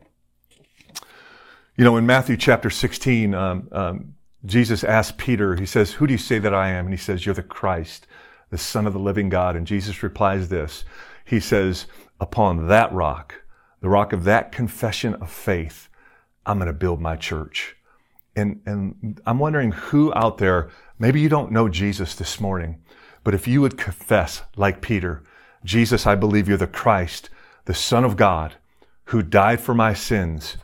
[1.78, 6.14] You know, in Matthew chapter 16, um, um, Jesus asked Peter, he says, Who do
[6.14, 6.86] you say that I am?
[6.86, 8.08] And he says, You're the Christ,
[8.50, 9.56] the Son of the living God.
[9.56, 10.86] And Jesus replies this
[11.26, 11.88] He says,
[12.20, 13.44] Upon that rock,
[13.82, 15.90] the rock of that confession of faith,
[16.46, 17.75] I'm going to build my church.
[18.36, 20.70] And, and I'm wondering who out there,
[21.00, 22.82] maybe you don't know Jesus this morning,
[23.24, 25.24] but if you would confess like Peter,
[25.64, 27.30] Jesus, I believe you're the Christ,
[27.66, 28.56] the Son of God,
[29.06, 30.58] who died for my sins,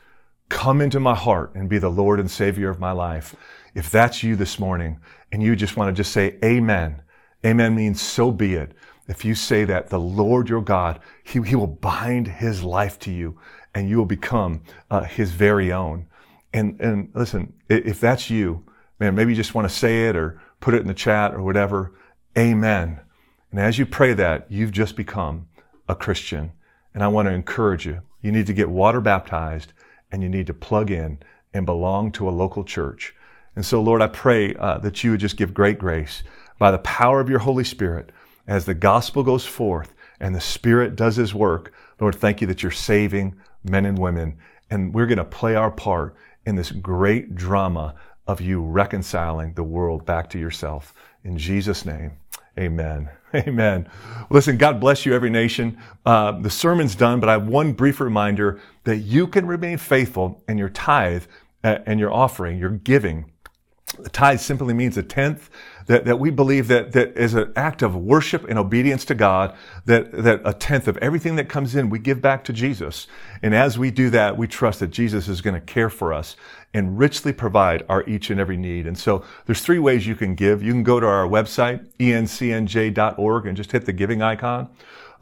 [0.50, 3.36] come into my heart and be the Lord and Savior of my life.
[3.74, 5.00] If that's you this morning
[5.32, 7.02] and you just want to just say amen,
[7.46, 8.74] amen means so be it.
[9.08, 13.12] If you say that, the Lord your God, he, he will bind his life to
[13.12, 13.40] you
[13.74, 16.08] and you will become uh, his very own.
[16.54, 18.66] And, and listen, if that's you,
[19.00, 21.42] man, maybe you just want to say it or put it in the chat or
[21.42, 21.94] whatever.
[22.38, 23.00] Amen.
[23.52, 25.48] And as you pray that, you've just become
[25.88, 26.52] a Christian.
[26.94, 28.02] And I want to encourage you.
[28.22, 29.74] You need to get water baptized
[30.12, 31.20] and you need to plug in
[31.54, 33.16] and belong to a local church.
[33.56, 36.24] And so, Lord, I pray uh, that you would just give great grace
[36.58, 38.12] by the power of your Holy Spirit
[38.48, 41.74] as the gospel goes forth and the Spirit does his work.
[42.00, 44.38] Lord, thank you that you're saving men and women.
[44.70, 47.96] And we're going to play our part in this great drama
[48.28, 50.94] of you reconciling the world back to yourself.
[51.24, 52.14] In Jesus' name,
[52.58, 53.10] amen.
[53.34, 53.90] Amen.
[54.30, 55.78] Listen, God bless you, every nation.
[56.06, 60.44] Uh, the sermon's done, but I have one brief reminder that you can remain faithful
[60.50, 61.24] in your tithe
[61.64, 63.32] uh, and your offering, your giving.
[63.98, 65.50] The tithe simply means a tenth
[65.88, 69.56] that, that we believe that, that is an act of worship and obedience to God,
[69.86, 73.08] that, that a tenth of everything that comes in, we give back to Jesus.
[73.42, 76.36] And as we do that, we trust that Jesus is going to care for us
[76.74, 78.88] and richly provide our each and every need.
[78.88, 80.64] And so there's three ways you can give.
[80.64, 84.70] You can go to our website, encnj.org and just hit the giving icon.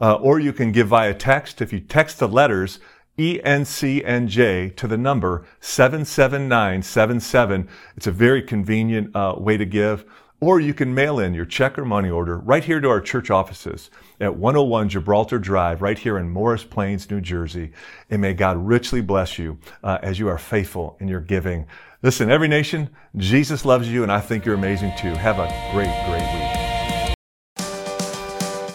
[0.00, 1.60] Uh, or you can give via text.
[1.60, 2.78] If you text the letters
[3.20, 7.68] ENCNJ to the number 77977.
[7.96, 10.06] It's a very convenient uh, way to give.
[10.42, 13.30] Or you can mail in your check or money order right here to our church
[13.30, 17.72] offices at 101 Gibraltar Drive, right here in Morris Plains, New Jersey.
[18.08, 21.66] And may God richly bless you uh, as you are faithful in your giving.
[22.02, 22.88] Listen, every nation,
[23.18, 25.10] Jesus loves you, and I think you're amazing too.
[25.10, 26.70] Have a great, great week.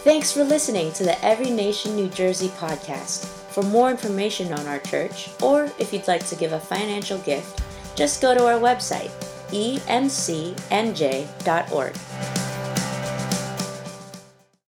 [0.04, 3.26] Thanks for listening to the Every Nation New Jersey podcast.
[3.50, 7.60] For more information on our church, or if you'd like to give a financial gift,
[7.96, 9.10] just go to our website
[9.52, 10.56] encnj.org.